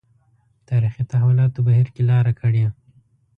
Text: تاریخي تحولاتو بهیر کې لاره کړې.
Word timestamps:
تاریخي 0.69 1.03
تحولاتو 1.11 1.59
بهیر 1.67 1.87
کې 1.93 2.01
لاره 2.09 2.33
کړې. 2.39 2.65